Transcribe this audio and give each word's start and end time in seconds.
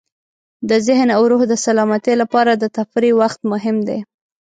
د 0.69 0.71
ذهن 0.87 1.09
او 1.17 1.21
روح 1.31 1.41
د 1.49 1.53
سلامتۍ 1.65 2.15
لپاره 2.21 2.51
د 2.55 2.63
تفریح 2.77 3.13
وخت 3.21 3.39
مهم 3.51 3.77
دی. 3.87 3.99